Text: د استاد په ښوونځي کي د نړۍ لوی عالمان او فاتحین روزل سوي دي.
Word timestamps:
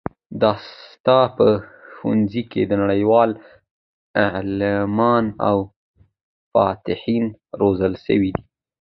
د 0.39 0.41
استاد 0.55 1.27
په 1.37 1.45
ښوونځي 1.95 2.43
کي 2.51 2.61
د 2.67 2.71
نړۍ 2.81 3.01
لوی 3.07 3.31
عالمان 4.33 5.25
او 5.49 5.57
فاتحین 6.51 7.25
روزل 7.61 7.93
سوي 8.05 8.29
دي. 8.35 8.43